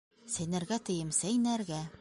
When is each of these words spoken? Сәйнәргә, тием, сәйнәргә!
Сәйнәргә, 0.35 0.79
тием, 0.89 1.15
сәйнәргә! 1.21 1.87